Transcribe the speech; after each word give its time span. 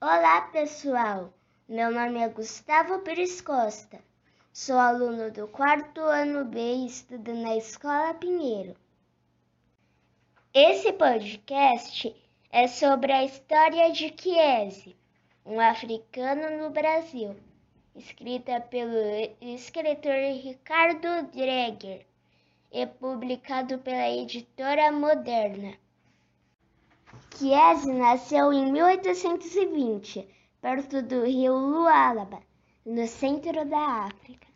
Olá, 0.00 0.42
pessoal! 0.52 1.34
Meu 1.68 1.90
nome 1.90 2.20
é 2.20 2.28
Gustavo 2.28 3.00
Pires 3.00 3.40
Costa. 3.40 3.98
Sou 4.52 4.78
aluno 4.78 5.28
do 5.32 5.48
quarto 5.48 6.00
ano 6.02 6.44
B 6.44 6.60
e 6.60 6.86
estudo 6.86 7.34
na 7.34 7.56
Escola 7.56 8.14
Pinheiro. 8.14 8.76
Esse 10.54 10.92
podcast 10.92 12.14
é 12.52 12.68
sobre 12.68 13.10
a 13.10 13.24
história 13.24 13.90
de 13.90 14.14
Chiesi, 14.16 14.96
um 15.44 15.58
africano 15.58 16.62
no 16.62 16.70
Brasil, 16.70 17.34
escrita 17.96 18.60
pelo 18.60 18.94
escritor 19.40 20.14
Ricardo 20.14 21.24
Dreger 21.32 22.06
e 22.70 22.86
publicado 22.86 23.80
pela 23.80 24.08
editora 24.08 24.92
Moderna. 24.92 25.76
Chiesi 27.36 27.92
nasceu 27.92 28.52
em 28.52 28.72
1820, 28.72 30.28
perto 30.60 31.02
do 31.02 31.24
rio 31.24 31.54
Lualaba, 31.56 32.42
no 32.84 33.06
centro 33.06 33.64
da 33.64 34.06
África. 34.06 34.48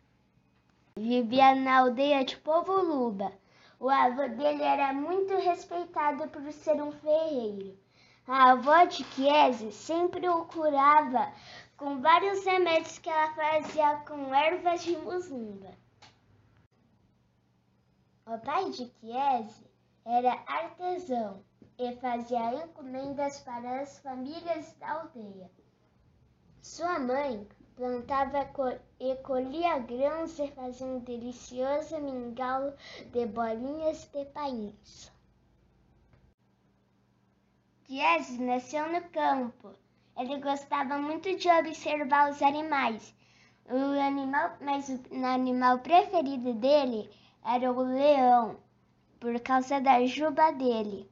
Vivia 0.97 1.55
na 1.55 1.79
aldeia 1.79 2.25
de 2.25 2.35
Povo 2.37 2.73
Luba. 2.81 3.31
O 3.79 3.89
avô 3.89 4.27
dele 4.27 4.63
era 4.63 4.91
muito 4.91 5.33
respeitado 5.35 6.27
por 6.27 6.51
ser 6.51 6.81
um 6.81 6.91
ferreiro. 6.91 7.77
A 8.27 8.51
avó 8.51 8.83
de 8.83 9.03
Chiesi 9.05 9.71
sempre 9.71 10.27
o 10.27 10.43
curava 10.45 11.31
com 11.77 12.01
vários 12.01 12.43
remédios 12.43 12.99
que 12.99 13.09
ela 13.09 13.33
fazia 13.33 13.95
com 14.07 14.35
ervas 14.35 14.83
de 14.83 14.97
muzumba. 14.97 15.71
O 18.25 18.37
pai 18.39 18.69
de 18.71 18.91
Chiesi 18.99 19.65
era 20.05 20.33
artesão 20.47 21.43
e 21.77 21.95
fazia 21.97 22.53
encomendas 22.63 23.39
para 23.39 23.81
as 23.81 23.99
famílias 23.99 24.73
da 24.79 24.91
aldeia. 24.91 25.49
Sua 26.61 26.99
mãe 26.99 27.47
plantava 27.75 28.49
e 28.99 29.15
colhia 29.17 29.79
grãos 29.79 30.37
e 30.39 30.47
fazia 30.51 30.87
um 30.87 30.99
delicioso 30.99 31.99
mingau 31.99 32.73
de 33.11 33.25
bolinhas 33.25 34.05
de 34.13 34.25
pains. 34.25 35.11
Chiesi 37.85 38.41
nasceu 38.41 38.91
no 38.91 39.01
campo. 39.09 39.73
Ele 40.17 40.39
gostava 40.39 40.97
muito 40.97 41.35
de 41.35 41.49
observar 41.49 42.31
os 42.31 42.41
animais. 42.41 43.13
O 43.65 43.99
animal, 43.99 44.57
mas 44.61 44.89
o 44.89 45.25
animal 45.25 45.79
preferido 45.79 46.53
dele 46.53 47.09
era 47.43 47.71
o 47.71 47.81
leão, 47.81 48.57
por 49.19 49.39
causa 49.41 49.81
da 49.81 50.05
juba 50.05 50.51
dele. 50.51 51.09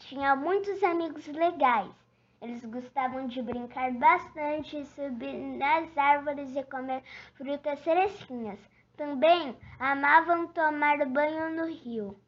Tinha 0.00 0.34
muitos 0.34 0.82
amigos 0.82 1.26
legais. 1.28 1.92
Eles 2.40 2.64
gostavam 2.64 3.26
de 3.26 3.42
brincar 3.42 3.92
bastante, 3.92 4.84
subir 4.86 5.34
nas 5.58 5.96
árvores 5.96 6.56
e 6.56 6.62
comer 6.64 7.02
frutas 7.34 7.78
fresquinhas. 7.80 8.58
Também 8.96 9.54
amavam 9.78 10.48
tomar 10.48 11.04
banho 11.06 11.54
no 11.54 11.66
rio. 11.66 12.18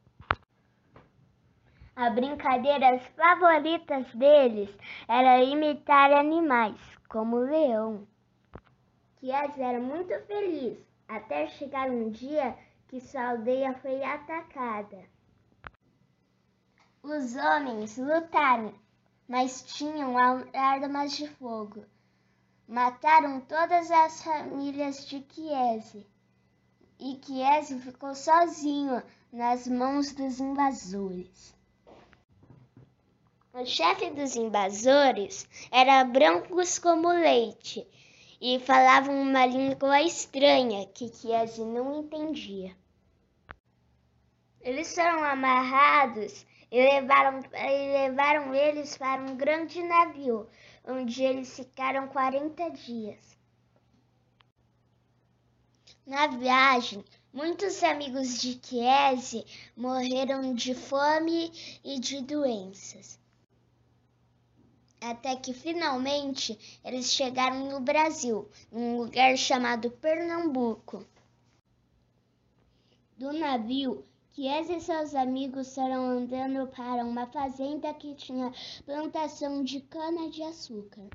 As 1.97 2.15
brincadeiras 2.15 3.03
favoritas 3.17 4.07
deles 4.15 4.71
era 5.09 5.43
imitar 5.43 6.13
animais, 6.13 6.79
como 7.09 7.37
o 7.37 7.45
leão. 7.45 8.07
Kies 9.17 9.59
era 9.59 9.81
muito 9.81 10.15
feliz, 10.27 10.79
até 11.09 11.47
chegar 11.49 11.89
um 11.89 12.11
dia 12.11 12.55
que 12.89 13.01
sua 13.01 13.31
aldeia 13.31 13.73
foi 13.75 14.05
atacada. 14.05 15.11
Os 17.05 17.35
homens 17.35 17.99
lutaram, 17.99 18.73
mas 19.27 19.61
tinham 19.63 20.15
armas 20.53 21.17
de 21.17 21.27
fogo. 21.27 21.85
Mataram 22.69 23.41
todas 23.41 23.91
as 23.91 24.23
famílias 24.23 25.05
de 25.07 25.27
Chiesi. 25.29 26.07
E 27.01 27.21
Chiesi 27.21 27.81
ficou 27.81 28.15
sozinho 28.15 29.03
nas 29.33 29.67
mãos 29.67 30.13
dos 30.13 30.39
invasores. 30.39 31.53
O 33.53 33.67
chefe 33.67 34.11
dos 34.11 34.37
invasores 34.37 35.49
era 35.73 36.05
brancos 36.05 36.79
como 36.79 37.09
leite 37.09 37.85
e 38.41 38.61
falavam 38.61 39.21
uma 39.21 39.45
língua 39.45 40.01
estranha 40.03 40.87
que 40.87 41.13
Chiesi 41.13 41.65
não 41.65 41.99
entendia. 41.99 42.77
Eles 44.61 44.95
foram 44.95 45.25
amarrados 45.25 46.47
e 46.73 46.81
levaram, 46.81 47.41
e 47.53 47.93
levaram 47.93 48.55
eles 48.55 48.97
para 48.97 49.21
um 49.21 49.37
grande 49.37 49.83
navio, 49.83 50.49
onde 50.83 51.23
eles 51.23 51.55
ficaram 51.55 52.09
40 52.09 52.71
dias. 52.71 53.37
Na 56.07 56.29
viagem, 56.29 57.05
muitos 57.31 57.83
amigos 57.83 58.41
de 58.41 58.59
Chiesi 58.59 59.45
morreram 59.77 60.55
de 60.55 60.75
fome 60.75 61.53
e 61.85 62.01
de 62.01 62.23
doenças. 62.23 63.21
Até 64.99 65.37
que 65.37 65.53
finalmente 65.53 66.81
eles 66.83 67.13
chegaram 67.13 67.69
no 67.69 67.81
Brasil, 67.81 68.49
num 68.71 68.97
lugar 68.97 69.37
chamado 69.37 69.91
Pernambuco. 69.91 71.05
Do 73.19 73.31
navio, 73.33 74.07
Chiesa 74.35 74.73
e 74.73 74.81
seus 74.81 75.15
amigos 75.15 75.75
foram 75.75 76.07
andando 76.07 76.67
para 76.69 77.05
uma 77.05 77.27
fazenda 77.27 77.93
que 77.93 78.15
tinha 78.15 78.51
plantação 78.87 79.63
de 79.63 79.83
cana-de-açúcar. 79.83 81.07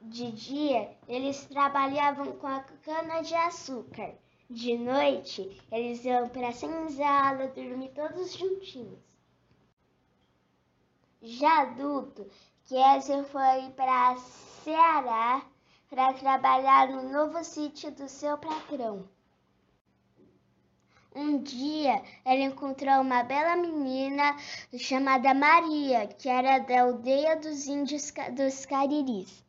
De 0.00 0.32
dia, 0.32 0.96
eles 1.06 1.44
trabalhavam 1.44 2.32
com 2.32 2.48
a 2.48 2.58
cana-de-açúcar. 2.82 4.16
De 4.50 4.76
noite, 4.76 5.62
eles 5.70 6.04
iam 6.04 6.28
para 6.28 6.48
a 6.48 6.52
senzala 6.52 7.46
dormir 7.54 7.92
todos 7.94 8.34
juntinhos. 8.36 8.98
Já 11.22 11.62
adulto, 11.62 12.28
Chiesa 12.64 13.22
foi 13.22 13.70
para 13.76 14.16
Ceará 14.64 15.46
para 15.88 16.12
trabalhar 16.14 16.88
no 16.88 17.08
novo 17.12 17.44
sítio 17.44 17.92
do 17.92 18.08
seu 18.08 18.36
patrão. 18.38 19.08
Um 21.14 21.38
dia 21.38 22.02
ele 22.26 22.42
encontrou 22.42 23.00
uma 23.00 23.22
bela 23.22 23.54
menina 23.54 24.36
chamada 24.76 25.32
Maria, 25.32 26.08
que 26.08 26.28
era 26.28 26.58
da 26.58 26.82
aldeia 26.82 27.36
dos 27.36 27.68
índios 27.68 28.12
dos 28.36 28.66
Cariris. 28.66 29.44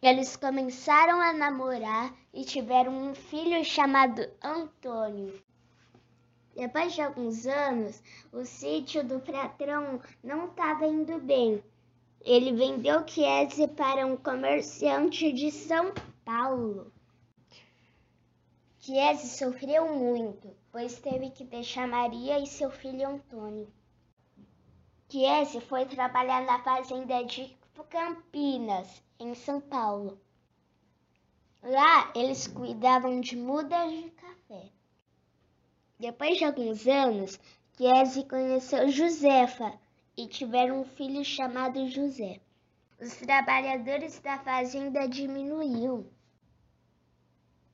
Eles 0.00 0.36
começaram 0.36 1.20
a 1.20 1.32
namorar 1.32 2.14
e 2.32 2.44
tiveram 2.44 2.92
um 2.92 3.14
filho 3.16 3.64
chamado 3.64 4.30
Antônio. 4.40 5.42
Depois 6.54 6.94
de 6.94 7.02
alguns 7.02 7.46
anos, 7.46 8.00
o 8.32 8.44
sítio 8.44 9.02
do 9.02 9.18
patrão 9.18 10.00
não 10.22 10.46
estava 10.46 10.86
indo 10.86 11.18
bem. 11.18 11.62
Ele 12.20 12.52
vendeu 12.52 13.06
Chiesi 13.06 13.66
para 13.66 14.06
um 14.06 14.16
comerciante 14.16 15.32
de 15.32 15.50
São 15.50 15.92
Paulo. 16.24 16.92
Chiesi 18.82 19.28
sofreu 19.28 19.94
muito, 19.94 20.56
pois 20.72 20.98
teve 20.98 21.28
que 21.28 21.44
deixar 21.44 21.86
Maria 21.86 22.38
e 22.38 22.46
seu 22.46 22.70
filho 22.70 23.06
Antônio. 23.06 23.70
Chiesi 25.06 25.60
foi 25.60 25.84
trabalhar 25.84 26.46
na 26.46 26.62
fazenda 26.62 27.22
de 27.22 27.54
Campinas, 27.90 29.02
em 29.18 29.34
São 29.34 29.60
Paulo. 29.60 30.18
Lá 31.62 32.10
eles 32.14 32.46
cuidavam 32.46 33.20
de 33.20 33.36
mudas 33.36 33.92
de 33.92 34.10
café. 34.12 34.70
Depois 35.98 36.38
de 36.38 36.46
alguns 36.46 36.86
anos, 36.86 37.38
Chiesi 37.76 38.24
conheceu 38.24 38.88
Josefa 38.88 39.78
e 40.16 40.26
tiveram 40.26 40.80
um 40.80 40.84
filho 40.86 41.22
chamado 41.22 41.86
José. 41.86 42.40
Os 42.98 43.14
trabalhadores 43.16 44.18
da 44.20 44.38
fazenda 44.38 45.06
diminuíam 45.06 46.06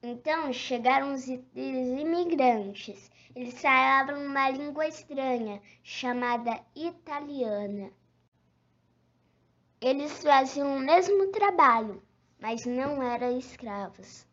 então 0.07 0.53
chegaram 0.53 1.15
os 1.15 1.27
imigrantes. 1.27 3.11
Eles 3.35 3.61
falavam 3.61 4.25
uma 4.25 4.49
língua 4.51 4.87
estranha 4.87 5.61
chamada 5.83 6.65
italiana. 6.75 7.91
Eles 9.81 10.23
faziam 10.23 10.77
o 10.77 10.81
mesmo 10.81 11.27
trabalho, 11.33 12.01
mas 12.39 12.65
não 12.65 13.03
eram 13.03 13.37
escravos. 13.37 14.25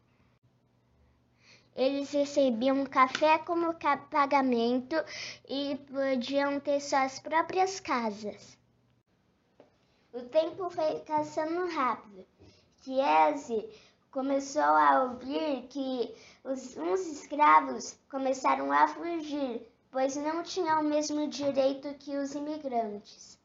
Eles 1.75 2.11
recebiam 2.11 2.85
café 2.85 3.39
como 3.39 3.73
pagamento 4.11 4.95
e 5.49 5.75
podiam 5.91 6.59
ter 6.59 6.79
suas 6.79 7.19
próprias 7.19 7.79
casas. 7.79 8.59
O 10.13 10.21
tempo 10.21 10.69
foi 10.69 10.99
passando 10.99 11.67
rápido. 11.73 12.27
Chiesi 12.83 13.67
começou 14.13 14.62
a 14.62 15.06
ouvir 15.06 15.63
que 15.69 16.13
os, 16.44 16.77
uns 16.77 17.00
escravos 17.07 17.98
começaram 18.12 18.71
a 18.71 18.88
fugir, 18.88 19.68
pois 19.92 20.15
não 20.15 20.44
tinham 20.44 20.81
o 20.81 20.83
mesmo 20.83 21.27
direito 21.27 21.92
que 21.95 22.15
os 22.15 22.36
imigrantes. 22.36 23.39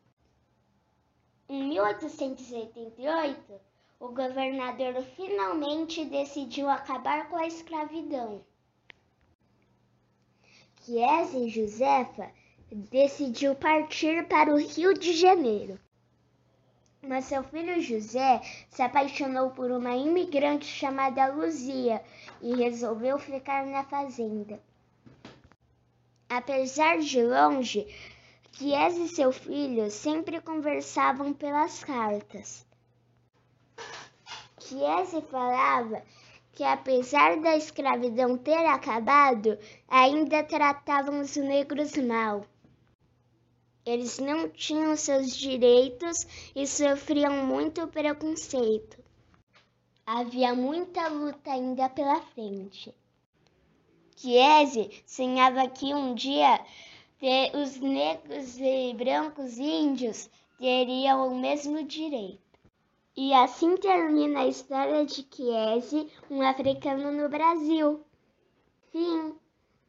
Em 1.49 1.67
1888, 1.71 3.61
o 3.99 4.09
governador 4.09 5.03
finalmente 5.17 6.05
decidiu 6.05 6.69
acabar 6.69 7.31
com 7.31 7.37
a 7.37 7.47
escravidão. 7.47 8.45
Chiesa 10.83 11.49
Josefa 11.49 12.31
decidiu 12.71 13.55
partir 13.55 14.29
para 14.29 14.53
o 14.53 14.59
Rio 14.59 14.93
de 14.93 15.15
Janeiro. 15.15 15.81
Mas 17.03 17.27
seu 17.27 17.43
filho 17.45 17.81
José 17.81 18.41
se 18.71 18.83
apaixonou 18.83 19.51
por 19.51 19.71
uma 19.71 19.95
imigrante 19.95 20.67
chamada 20.67 21.33
Luzia 21.33 22.03
e 22.43 22.57
resolveu 22.57 23.19
ficar 23.19 23.65
na 23.67 23.85
fazenda. 23.85 24.61
Apesar 26.29 26.99
de 26.99 27.23
longe, 27.23 27.87
Chiesa 28.53 28.99
e 29.01 29.09
seu 29.09 29.31
filho 29.31 29.89
sempre 29.89 30.41
conversavam 30.41 31.33
pelas 31.33 31.85
cartas. 31.85 32.67
Chiesa 34.59 35.23
falava 35.23 36.03
que 36.53 36.65
apesar 36.65 37.41
da 37.41 37.57
escravidão 37.57 38.37
ter 38.37 38.67
acabado, 38.67 39.57
ainda 39.87 40.43
tratavam 40.43 41.21
os 41.21 41.37
negros 41.37 41.97
mal. 41.97 42.45
Eles 43.89 44.19
não 44.19 44.51
tinham 44.51 44.95
seus 44.97 45.35
direitos 45.35 46.27
e 46.55 46.67
sofriam 46.67 47.47
muito 47.47 47.89
preconceito. 47.89 49.03
Havia 50.05 50.55
muita 50.55 51.09
luta 51.09 51.53
ainda 51.53 51.89
pela 51.89 52.21
frente. 52.21 52.95
Chiesi 54.15 54.91
sonhava 55.07 55.67
que 55.71 55.95
um 55.95 56.15
dia 56.15 56.61
os 57.55 57.81
negros 57.81 58.59
e 58.59 58.93
brancos 58.93 59.57
índios 59.57 60.29
teriam 60.59 61.27
o 61.27 61.41
mesmo 61.41 61.83
direito. 61.83 62.61
E 63.17 63.33
assim 63.33 63.75
termina 63.79 64.41
a 64.41 64.49
história 64.49 65.07
de 65.07 65.27
Chiesi, 65.35 66.13
um 66.31 66.43
africano 66.43 67.11
no 67.11 67.27
Brasil. 67.31 68.05
Fim. 68.93 69.35